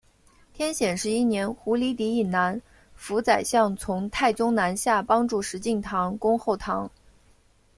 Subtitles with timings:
[0.51, 2.59] 天显十一年鹘离底以南
[2.95, 6.89] 府宰相从太宗南下帮助石敬瑭攻后唐。